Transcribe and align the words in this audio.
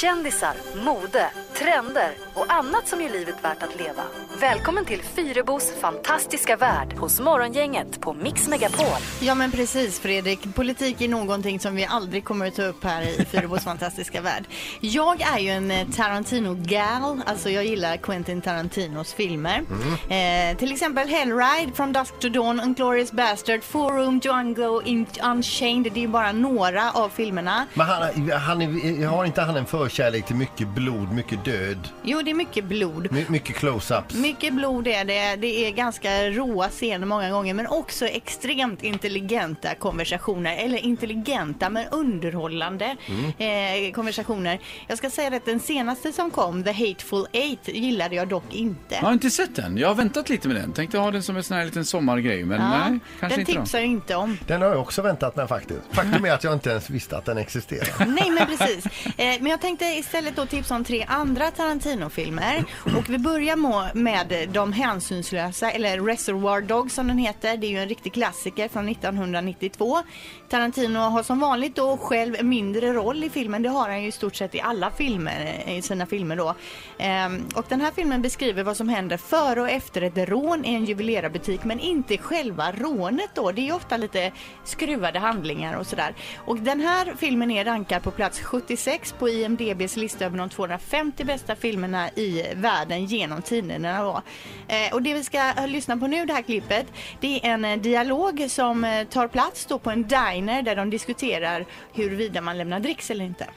Kändisar, 0.00 0.56
mode, 0.74 1.30
trender 1.58 2.10
och 2.34 2.52
annat 2.52 2.88
som 2.88 3.00
gör 3.02 3.10
livet 3.10 3.34
värt 3.44 3.62
att 3.62 3.76
leva. 3.78 4.02
Välkommen 4.40 4.84
till 4.84 5.02
Fyrebos 5.02 5.72
fantastiska 5.80 6.56
värld 6.56 6.92
hos 6.96 7.20
Morgongänget 7.20 8.00
på 8.00 8.12
Mix 8.14 8.48
Megapol. 8.48 8.86
Ja 9.20 9.34
men 9.34 9.50
precis 9.50 10.00
Fredrik, 10.00 10.54
politik 10.54 11.00
är 11.00 11.08
någonting 11.08 11.60
som 11.60 11.74
vi 11.76 11.84
aldrig 11.86 12.24
kommer 12.24 12.46
att 12.48 12.54
ta 12.56 12.62
upp 12.62 12.84
här 12.84 13.02
i 13.02 13.24
Fyrebos 13.24 13.64
fantastiska 13.64 14.20
värld. 14.20 14.44
Jag 14.80 15.20
är 15.20 15.38
ju 15.38 15.48
en 15.50 15.70
eh, 15.70 15.86
Tarantino-gal, 15.88 17.22
alltså 17.26 17.50
jag 17.50 17.64
gillar 17.64 17.96
Quentin 17.96 18.40
Tarantinos 18.40 19.14
filmer. 19.14 19.62
Eh, 20.08 20.56
till 20.56 20.72
exempel 20.72 21.08
Hellride, 21.08 21.72
From 21.74 21.92
Dusk 21.92 22.18
to 22.18 22.28
Dawn, 22.28 22.60
Inglourious 22.60 23.12
Bastard, 23.12 23.62
Forum, 23.62 24.20
Django, 24.24 24.82
In- 24.82 25.06
Unchained. 25.24 25.84
Det 25.92 26.00
är 26.00 26.02
ju 26.02 26.08
bara 26.08 26.32
några 26.32 26.90
av 26.92 27.08
filmerna. 27.08 27.66
Men 27.74 27.86
han, 27.86 28.30
han 28.30 28.62
är, 28.62 29.06
har 29.06 29.24
inte 29.24 29.42
han 29.42 29.56
en 29.56 29.66
förkärlek 29.66 30.26
till 30.26 30.36
mycket 30.36 30.68
blod, 30.68 31.12
mycket 31.12 31.44
död, 31.50 31.88
Jo, 32.02 32.22
det 32.22 32.30
är 32.30 32.34
mycket 32.34 32.64
blod. 32.64 33.12
my, 33.12 33.24
mycket 33.28 33.56
close-ups? 33.56 34.16
Mycket 34.16 34.54
blod 34.54 34.86
är 34.88 35.04
det. 35.04 35.36
Det 35.36 35.66
är 35.66 35.70
ganska 35.70 36.30
råa 36.30 36.68
scener 36.68 37.06
många 37.06 37.30
gånger 37.30 37.54
men 37.54 37.66
också 37.66 38.06
extremt 38.06 38.82
intelligenta 38.82 39.74
konversationer. 39.74 40.56
Eller 40.56 40.78
intelligenta 40.78 41.70
men 41.70 41.86
underhållande 41.90 42.96
eh, 43.38 43.92
konversationer. 43.94 44.58
Jag 44.86 44.98
ska 44.98 45.10
säga 45.10 45.36
att 45.36 45.44
den 45.44 45.60
senaste 45.60 46.12
som 46.12 46.30
kom, 46.30 46.64
The 46.64 46.72
Hateful 46.72 47.26
Eight, 47.32 47.68
gillade 47.68 48.16
jag 48.16 48.28
dock 48.28 48.54
inte. 48.54 48.94
Jag 48.94 49.02
har 49.02 49.12
inte 49.12 49.30
sett 49.30 49.56
den. 49.56 49.76
Jag 49.78 49.88
har 49.88 49.94
väntat 49.94 50.28
lite 50.28 50.48
med 50.48 50.56
den. 50.56 50.72
Tänkte 50.72 50.98
ha 50.98 51.10
den 51.10 51.22
som 51.22 51.36
en 51.36 51.42
sån 51.44 51.56
här 51.56 51.64
liten 51.64 51.84
sommargrej, 51.84 52.44
men 52.44 52.60
Ja, 52.60 52.88
nej, 52.88 52.98
kanske 53.20 53.36
den 53.36 53.40
inte 53.40 53.52
då. 53.52 53.60
tipsar 53.62 53.78
jag 53.78 53.88
inte 53.88 54.14
om. 54.16 54.38
Den 54.46 54.62
har 54.62 54.68
jag 54.68 54.80
också 54.80 55.02
väntat 55.02 55.36
med 55.36 55.48
faktiskt. 55.48 55.80
Faktum 55.90 56.24
är 56.24 56.32
att 56.32 56.44
jag 56.44 56.52
inte 56.52 56.70
ens 56.70 56.90
visste 56.90 57.16
att 57.16 57.24
den 57.24 57.38
existerar. 57.38 58.06
Nej 58.06 58.30
men 58.30 58.46
precis. 58.46 58.86
Eh, 59.18 59.34
men 59.40 59.46
jag 59.46 59.60
tänkte 59.60 59.84
istället 59.84 60.36
då 60.36 60.46
tipsa 60.46 60.74
om 60.74 60.84
tre 60.84 61.04
andra 61.08 61.35
Tarantino-filmer. 61.36 62.64
Och 62.98 63.10
vi 63.10 63.18
börjar 63.18 63.56
med 63.94 64.48
De 64.52 64.72
hänsynslösa, 64.72 65.70
eller 65.70 66.00
Reservoir 66.00 66.60
Dogs 66.60 66.94
som 66.94 67.06
den 67.06 67.18
heter. 67.18 67.56
Det 67.56 67.66
är 67.66 67.68
ju 67.68 67.78
en 67.78 67.88
riktig 67.88 68.12
klassiker 68.12 68.68
från 68.68 68.88
1992. 68.88 70.02
Tarantino 70.48 70.98
har 70.98 71.22
som 71.22 71.40
vanligt 71.40 71.76
då 71.76 71.96
själv 71.96 72.44
mindre 72.44 72.92
roll 72.92 73.24
i 73.24 73.30
filmen. 73.30 73.62
Det 73.62 73.68
har 73.68 73.88
han 73.88 74.02
ju 74.02 74.08
i 74.08 74.12
stort 74.12 74.36
sett 74.36 74.54
i 74.54 74.60
alla 74.60 74.90
filmer, 74.90 75.62
eh, 75.66 75.78
i 75.78 75.82
sina 75.82 76.06
filmer 76.06 76.36
då. 76.36 76.54
Ehm, 76.98 77.48
och 77.54 77.64
den 77.68 77.80
här 77.80 77.90
filmen 77.90 78.22
beskriver 78.22 78.62
vad 78.62 78.76
som 78.76 78.88
händer 78.88 79.16
före 79.16 79.60
och 79.60 79.70
efter 79.70 80.02
ett 80.02 80.28
rån 80.28 80.64
i 80.64 80.74
en 80.74 80.84
juvelerarbutik 80.84 81.64
men 81.64 81.80
inte 81.80 82.18
själva 82.18 82.72
rånet 82.72 83.30
då. 83.34 83.52
Det 83.52 83.60
är 83.60 83.66
ju 83.66 83.72
ofta 83.72 83.96
lite 83.96 84.32
skruvade 84.64 85.18
handlingar 85.18 85.76
och 85.76 85.86
sådär. 85.86 86.14
Och 86.36 86.58
den 86.58 86.80
här 86.80 87.14
filmen 87.18 87.50
är 87.50 87.64
rankad 87.64 88.02
på 88.02 88.10
plats 88.10 88.40
76 88.40 89.12
på 89.12 89.28
IMDBs 89.28 89.96
lista 89.96 90.24
över 90.24 90.38
de 90.38 90.48
250 90.48 91.25
bästa 91.26 91.56
filmerna 91.56 92.10
i 92.10 92.54
världen 92.54 93.04
genom 93.04 93.42
tiderna 93.42 94.02
då. 94.02 94.22
Eh, 94.68 94.94
och 94.94 95.02
det 95.02 95.14
vi 95.14 95.24
ska 95.24 95.52
lyssna 95.66 95.96
på 95.96 96.06
nu, 96.06 96.26
det 96.26 96.32
här 96.32 96.42
klippet, 96.42 96.86
det 97.20 97.46
är 97.46 97.50
en 97.50 97.64
eh, 97.64 97.78
dialog 97.78 98.46
som 98.50 98.84
eh, 98.84 99.06
tar 99.06 99.28
plats 99.28 99.66
då 99.66 99.78
på 99.78 99.90
en 99.90 100.02
diner 100.02 100.62
där 100.62 100.76
de 100.76 100.90
diskuterar 100.90 101.66
huruvida 101.92 102.40
man 102.40 102.58
lämnar 102.58 102.80
dricks 102.80 103.10
eller 103.10 103.24
inte. 103.24 103.48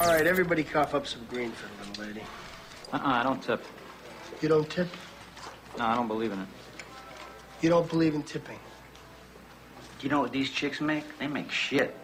All 0.00 0.12
right, 0.12 0.26
everybody 0.26 0.62
cough 0.62 0.94
up 0.94 1.06
some 1.06 1.24
green 1.30 1.52
for 1.52 1.68
the 1.68 2.00
little 2.00 2.06
lady. 2.06 2.26
Uh-uh, 2.92 3.20
I 3.20 3.24
don't 3.24 3.42
tip. 3.46 3.60
You 4.40 4.48
don't 4.48 4.68
tip? 4.68 4.88
No, 5.78 5.84
I 5.84 5.94
don't 5.96 6.08
believe 6.08 6.32
in 6.32 6.40
it. 6.40 6.48
You 7.60 7.70
don't 7.70 7.90
believe 7.90 8.14
in 8.14 8.22
tipping. 8.22 8.58
You 10.02 10.08
know 10.08 10.20
what 10.20 10.32
these 10.32 10.50
chicks 10.50 10.80
make? 10.80 11.04
They 11.18 11.28
make 11.28 11.50
shit. 11.50 11.94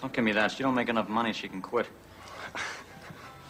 Don't 0.00 0.12
give 0.12 0.24
me 0.24 0.32
that. 0.32 0.50
She 0.50 0.62
don't 0.62 0.74
make 0.74 0.88
enough 0.88 1.08
money. 1.08 1.32
She 1.32 1.48
can 1.48 1.60
quit. 1.60 1.86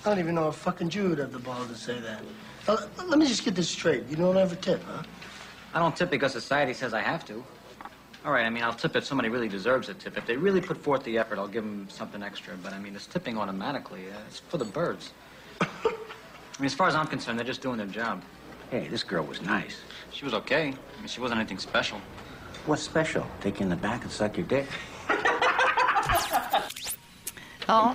I 0.04 0.08
don't 0.08 0.18
even 0.18 0.34
know 0.34 0.48
a 0.48 0.52
fucking 0.52 0.88
Jew 0.90 1.10
would 1.10 1.18
have 1.18 1.32
the 1.32 1.38
balls 1.38 1.68
to 1.68 1.76
say 1.76 2.00
that. 2.00 2.22
Now, 2.66 2.74
let- 2.74 3.08
let 3.10 3.18
me 3.18 3.26
just 3.26 3.44
get 3.44 3.54
this 3.54 3.68
straight. 3.68 4.04
You 4.08 4.16
don't 4.16 4.36
ever 4.36 4.56
tip, 4.56 4.82
huh? 4.84 5.02
I 5.74 5.78
don't 5.78 5.96
tip 5.96 6.10
because 6.10 6.32
society 6.32 6.74
says 6.74 6.92
I 6.92 7.00
have 7.00 7.24
to. 7.26 7.44
All 8.24 8.32
right, 8.32 8.44
I 8.44 8.50
mean, 8.50 8.62
I'll 8.64 8.74
tip 8.74 8.94
if 8.96 9.04
somebody 9.04 9.28
really 9.28 9.48
deserves 9.48 9.88
a 9.88 9.94
tip. 9.94 10.16
If 10.18 10.26
they 10.26 10.36
really 10.36 10.60
put 10.60 10.76
forth 10.76 11.02
the 11.04 11.18
effort, 11.18 11.38
I'll 11.38 11.48
give 11.48 11.64
them 11.64 11.88
something 11.88 12.22
extra. 12.22 12.54
But 12.62 12.72
I 12.72 12.78
mean, 12.78 12.94
it's 12.94 13.06
tipping 13.06 13.38
automatically. 13.38 14.06
Uh, 14.10 14.16
it's 14.28 14.40
for 14.40 14.58
the 14.58 14.64
birds. 14.64 15.12
I 15.60 15.68
mean, 16.58 16.66
as 16.66 16.74
far 16.74 16.88
as 16.88 16.94
I'm 16.94 17.06
concerned, 17.06 17.38
they're 17.38 17.46
just 17.46 17.62
doing 17.62 17.78
their 17.78 17.86
job. 17.86 18.22
Hey, 18.70 18.88
this 18.88 19.02
girl 19.02 19.24
was 19.24 19.40
nice. 19.42 19.76
She 20.12 20.24
was 20.24 20.34
okay. 20.34 20.68
I 20.68 20.98
mean, 20.98 21.08
she 21.08 21.20
wasn't 21.20 21.40
anything 21.40 21.58
special. 21.58 22.00
What's 22.66 22.82
special? 22.82 23.26
Take 23.40 23.58
you 23.60 23.64
in 23.64 23.70
the 23.70 23.76
back 23.76 24.02
and 24.02 24.10
suck 24.10 24.36
your 24.36 24.46
dick? 24.46 24.66
Ja. 27.66 27.94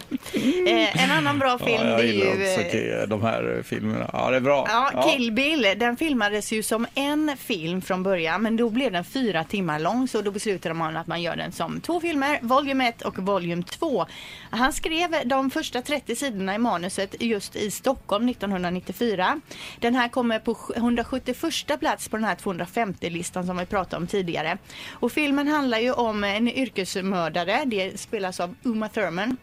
Eh, 0.66 1.04
en 1.04 1.12
annan 1.12 1.40
bra 1.40 1.58
film 1.58 1.70
Ja, 1.70 1.84
det 1.84 1.90
jag 1.92 2.00
är 2.00 2.04
gillar 2.04 2.26
ju... 2.26 2.42
också 2.44 2.78
eh, 2.78 3.08
de 3.08 3.22
här 3.22 3.62
filmerna. 3.66 4.10
Ja, 4.14 4.30
det 4.30 4.36
är 4.36 4.42
bra. 4.42 4.68
Ja, 4.70 5.04
Kill 5.10 5.32
Bill, 5.32 5.68
den 5.78 5.98
filmades 5.98 6.52
ju 6.52 6.64
som 6.64 6.88
en 6.96 7.38
film 7.38 7.82
från 7.82 8.04
början 8.04 8.42
men 8.42 8.58
då 8.58 8.70
blev 8.70 8.92
den 8.92 9.04
fyra 9.04 9.44
timmar 9.44 9.80
lång 9.80 10.08
så 10.08 10.22
då 10.22 10.32
beslutade 10.32 10.76
man 10.76 10.98
att 10.98 11.08
man 11.08 11.22
gör 11.22 11.36
den 11.36 11.52
som 11.52 11.82
två 11.82 12.00
filmer, 12.00 12.40
Volume 12.42 12.90
1 12.90 13.02
och 13.02 13.18
Volume 13.18 13.64
2. 13.64 14.06
Han 14.50 14.74
skrev 14.74 15.16
de 15.26 15.50
första 15.50 15.82
30 15.82 16.16
sidorna 16.16 16.56
i 16.56 16.58
manuset 16.58 17.16
just 17.20 17.56
i 17.56 17.72
Stockholm 17.72 18.30
1994. 18.30 19.42
Den 19.80 19.96
här 19.96 20.10
kommer 20.10 20.40
på 20.40 20.58
171 20.76 21.80
plats 21.80 22.10
på 22.10 22.18
den 22.18 22.26
här 22.26 22.36
250-listan 22.36 23.46
som 23.46 23.58
vi 23.58 23.66
pratade 23.66 24.02
om 24.02 24.08
tidigare. 24.08 24.58
Och 24.92 25.12
filmen 25.12 25.48
handlar 25.48 25.80
ju 25.80 25.92
om 25.92 26.24
en 26.24 26.48
yrkesmördare, 26.48 27.64
det 27.66 28.00
spelas 28.00 28.40
av 28.40 28.56
Uma 28.64 28.90
Thurman. 28.90 29.38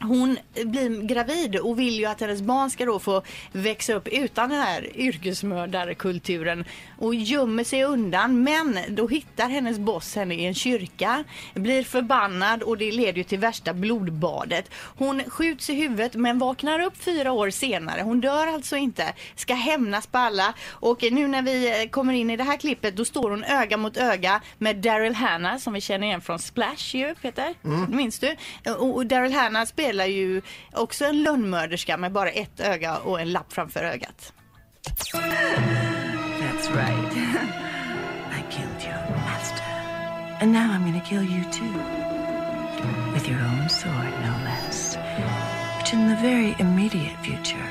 Hon 0.00 0.38
blir 0.64 1.02
gravid 1.02 1.56
och 1.56 1.78
vill 1.78 1.98
ju 1.98 2.06
att 2.06 2.20
hennes 2.20 2.42
barn 2.42 2.70
ska 2.70 2.84
då 2.84 2.98
få 2.98 3.22
växa 3.52 3.94
upp 3.94 4.08
utan 4.08 4.50
den 4.50 4.60
här 4.60 4.96
yrkesmördarkulturen 4.96 6.64
och 6.98 7.14
gömmer 7.14 7.64
sig 7.64 7.84
undan. 7.84 8.42
Men 8.42 8.78
då 8.88 9.08
hittar 9.08 9.48
hennes 9.48 9.78
boss 9.78 10.16
henne 10.16 10.34
i 10.34 10.46
en 10.46 10.54
kyrka, 10.54 11.24
blir 11.54 11.84
förbannad 11.84 12.62
och 12.62 12.78
det 12.78 12.92
leder 12.92 13.18
ju 13.18 13.24
till 13.24 13.38
värsta 13.38 13.74
blodbadet. 13.74 14.70
Hon 14.74 15.22
skjuts 15.24 15.70
i 15.70 15.74
huvudet 15.74 16.14
men 16.14 16.38
vaknar 16.38 16.80
upp 16.80 16.96
fyra 16.96 17.32
år 17.32 17.50
senare. 17.50 18.02
Hon 18.02 18.20
dör 18.20 18.46
alltså 18.46 18.76
inte, 18.76 19.12
ska 19.34 19.54
hämnas 19.54 20.06
på 20.06 20.18
alla 20.18 20.54
och 20.70 21.02
nu 21.02 21.28
när 21.28 21.42
vi 21.42 21.82
eh, 21.82 21.88
kommer 21.88 22.12
in 22.12 22.30
i 22.30 22.36
det 22.36 22.44
här 22.44 22.56
klippet 22.56 22.96
då 22.96 23.04
står 23.04 23.30
hon 23.30 23.44
öga 23.44 23.76
mot 23.76 23.96
öga 23.96 24.40
med 24.58 24.76
Daryl 24.76 25.14
Hannah 25.14 25.58
som 25.58 25.72
vi 25.72 25.80
känner 25.80 26.06
igen 26.06 26.20
från 26.20 26.38
Splash 26.38 26.96
ju, 26.96 27.14
Peter. 27.14 27.54
Minns 27.88 28.18
du? 28.18 28.36
Och, 28.66 28.96
och 28.96 29.06
Daryl 29.06 29.32
Hannah 29.32 29.64
spelar 29.64 29.87
ju 29.92 30.42
också 30.72 31.04
en 31.04 31.22
lönnmörderska 31.22 31.96
med 31.96 32.12
bara 32.12 32.30
ett 32.30 32.60
öga 32.60 32.98
och 32.98 33.20
en 33.20 33.32
lapp 33.32 33.52
framför 33.52 33.84
ögat. 33.84 34.32
That's 36.40 36.70
right. 36.70 37.12
I 38.32 38.42
killed 38.50 38.82
your 38.82 39.16
master. 39.16 39.64
And 40.40 40.52
now 40.52 40.70
I'm 40.72 40.84
gonna 40.84 41.00
kill 41.00 41.22
you 41.22 41.44
too. 41.52 41.72
With 43.12 43.28
your 43.28 43.40
own 43.40 43.68
sword, 43.68 44.12
no 44.22 44.34
less. 44.44 44.96
Which 45.78 45.92
in 45.92 46.08
the 46.08 46.16
very 46.16 46.54
immediate 46.58 47.16
future 47.24 47.68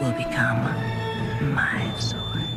will 0.00 0.12
become 0.12 0.62
my 1.54 1.92
sword. 1.98 2.48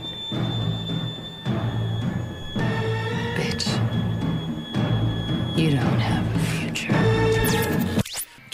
Bitch. 3.35 3.67
You 5.57 5.71
don't 5.71 5.99
have. 5.99 6.26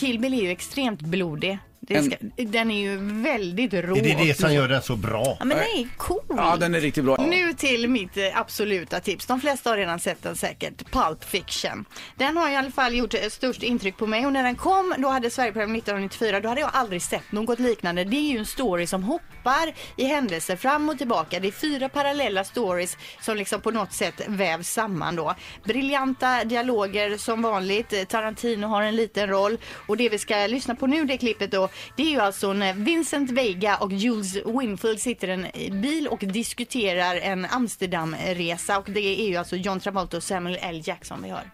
Kill 0.04 0.20
Bill 0.20 0.34
är 0.34 0.42
ju 0.42 0.52
extremt 0.52 1.02
blodig. 1.02 1.60
Det 1.88 2.04
ska, 2.04 2.16
den 2.38 2.72
är 2.72 2.82
ju 2.82 2.98
väldigt 3.22 3.74
rå. 3.74 3.98
Är 3.98 4.02
det 4.02 4.26
det 4.26 4.40
som 4.40 4.54
gör 4.54 4.68
den 4.68 4.82
så 4.82 4.96
bra? 4.96 5.38
Ja 5.40 5.46
men 5.46 5.58
den 5.58 5.68
är 5.68 5.88
cool. 5.98 6.24
Ja, 6.28 6.58
den 6.60 6.76
är 6.76 6.80
riktigt 6.80 7.04
bra. 7.04 7.16
Nu 7.30 7.54
till 7.54 7.90
mitt 7.90 8.18
eh, 8.18 8.24
absoluta 8.34 9.00
tips. 9.00 9.26
De 9.26 9.42
flesta 9.42 9.70
har 9.70 9.78
redan 9.78 10.00
sett 10.00 10.24
den 10.24 10.36
säkert. 10.36 10.92
Pulp 10.92 11.24
Fiction. 11.24 11.86
Den 12.16 12.38
har 12.38 12.50
i 12.50 12.56
alla 12.56 12.72
fall 12.72 12.96
gjort 12.96 13.14
eh, 13.14 13.20
störst 13.30 13.64
intryck 13.64 13.98
på 13.98 14.08
mig 14.08 14.26
och 14.26 14.34
när 14.34 14.44
den 14.44 14.56
kom, 14.56 14.94
då 14.98 15.10
hade 15.10 15.30
Sverigepremiär 15.30 15.78
1994, 15.78 16.40
då 16.40 16.50
hade 16.50 16.62
jag 16.62 16.70
aldrig 16.74 17.02
sett 17.02 17.32
något 17.32 17.60
liknande. 17.60 18.04
Det 18.04 18.18
är 18.18 18.32
ju 18.32 18.38
en 18.38 18.46
story 18.46 18.88
som 18.88 19.04
hoppar 19.04 19.74
i 19.98 20.06
händelser 20.06 20.56
fram 20.56 20.90
och 20.90 20.98
tillbaka. 20.98 21.40
Det 21.40 21.48
är 21.48 21.52
fyra 21.52 21.90
parallella 21.90 22.44
stories 22.44 22.98
som 23.22 23.38
liksom 23.38 23.62
på 23.62 23.72
något 23.72 23.94
sätt 23.94 24.22
vävs 24.28 24.70
samman 24.70 25.16
då. 25.16 25.36
Briljanta 25.64 26.44
dialoger 26.44 27.18
som 27.18 27.42
vanligt. 27.42 27.94
Eh, 27.94 28.04
Tarantino 28.04 28.68
har 28.68 28.82
en 28.82 28.96
liten 28.96 29.30
roll 29.30 29.58
och 29.88 29.98
det 29.98 30.10
vi 30.10 30.20
ska 30.20 30.48
lyssna 30.48 30.76
på 30.76 30.88
nu, 30.88 31.06
det 31.06 31.18
klippet 31.18 31.52
då, 31.52 31.70
det 31.98 32.04
är 32.04 32.10
ju 32.10 32.20
alltså 32.20 32.54
när 32.54 32.74
Vincent 32.74 33.32
Vega 33.32 33.78
och 33.78 33.94
Jules 33.94 34.36
Winfield 34.46 35.00
sitter 35.00 35.28
i 35.28 35.32
en 35.32 35.82
bil 35.82 36.08
och 36.08 36.20
diskuterar 36.20 37.16
en 37.16 37.46
Amsterdamresa 37.46 38.78
och 38.78 38.90
det 38.90 39.22
är 39.22 39.30
ju 39.30 39.36
alltså 39.36 39.56
John 39.56 39.80
Travolta 39.80 40.18
och 40.18 40.24
Samuel 40.24 40.58
L. 40.62 40.82
Jackson 40.86 41.24
vi 41.24 41.30
hör. 41.30 41.52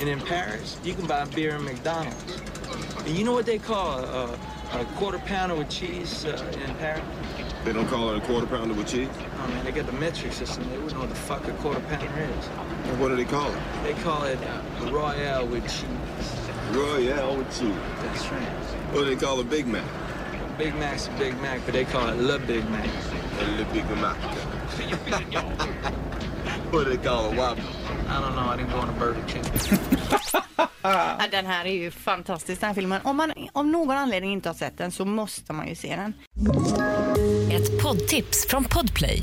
And 0.00 0.08
in 0.08 0.20
Paris, 0.20 0.78
you 0.84 0.94
can 0.94 1.06
buy 1.06 1.24
beer 1.34 1.56
in 1.56 1.64
McDonald's. 1.64 2.40
And 3.06 3.16
you 3.16 3.24
know 3.24 3.32
what 3.32 3.46
they 3.46 3.58
call 3.58 3.98
a, 3.98 4.38
a 4.72 4.84
quarter 4.98 5.18
pounder 5.18 5.56
with 5.56 5.70
cheese 5.70 6.26
uh, 6.26 6.36
in 6.64 6.74
Paris? 6.76 7.02
They 7.64 7.72
don't 7.72 7.88
call 7.88 8.10
it 8.10 8.18
a 8.18 8.26
quarter 8.26 8.46
pounder 8.46 8.74
with 8.74 8.86
cheese? 8.86 9.08
Oh 9.42 9.48
man, 9.48 9.64
they 9.64 9.72
got 9.72 9.86
the 9.86 9.92
metric 9.92 10.32
system. 10.32 10.68
They 10.70 10.76
wouldn't 10.76 10.92
know 10.92 11.00
what 11.00 11.10
the 11.10 11.16
fuck 11.16 11.48
a 11.48 11.52
quarter 11.62 11.80
pounder 11.80 12.06
is. 12.06 12.48
And 12.84 13.00
what 13.00 13.08
do 13.08 13.16
they 13.16 13.24
call 13.24 13.50
it? 13.50 13.58
They 13.82 13.94
call 14.02 14.24
it 14.24 14.38
Royale 14.90 15.46
with 15.46 15.64
cheese. 15.64 16.48
Royale 16.72 17.36
with 17.36 17.58
cheese. 17.58 17.74
That's 18.02 18.30
right. 18.30 18.48
What 18.92 19.04
do 19.04 19.14
they 19.14 19.16
call 19.16 19.40
a 19.40 19.44
Big 19.44 19.66
Mac? 19.66 19.84
Big 20.58 20.74
Mac's 20.74 21.08
a 21.08 21.10
Big 21.12 21.40
Mac, 21.40 21.60
but 21.64 21.74
they 21.74 21.84
call 21.84 22.08
it 22.08 22.16
Le 22.16 22.38
Big 22.38 22.68
Mac. 22.70 22.88
Le 23.56 23.64
Big 23.72 23.84
Mac. 24.00 24.16
what 26.72 26.84
do 26.84 26.90
they 26.90 26.96
call 26.96 27.32
a 27.32 27.34
Whopper? 27.34 27.62
I 28.08 28.20
don't 28.20 28.34
know. 28.34 28.42
I 28.42 28.56
didn't 28.56 28.70
go 28.70 28.78
on 28.78 28.88
a 28.88 28.92
Burger 28.92 29.24
King. 29.28 29.44
Ja, 30.82 31.18
den 31.30 31.46
här 31.46 31.64
är 31.64 31.72
ju 31.72 31.90
fantastisk 31.90 32.60
den 32.60 32.68
här 32.68 32.74
filmen. 32.74 33.00
Om 33.04 33.16
man 33.16 33.32
av 33.52 33.66
någon 33.66 33.96
anledning 33.96 34.32
inte 34.32 34.48
har 34.48 34.54
sett 34.54 34.78
den 34.78 34.92
så 34.92 35.04
måste 35.04 35.52
man 35.52 35.68
ju 35.68 35.74
se 35.74 35.96
den. 35.96 36.12
Ett 37.52 37.82
poddtips 37.82 38.46
från 38.48 38.64
Podplay. 38.64 39.22